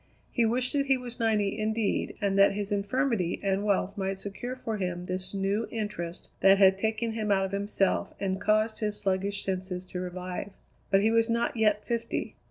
[0.31, 4.55] He wished that he was ninety, indeed, and that his infirmity and wealth might secure
[4.55, 8.99] for him this new interest that had taken him out of himself and caused his
[8.99, 10.49] sluggish senses to revive.
[10.89, 12.35] But he was not yet fifty.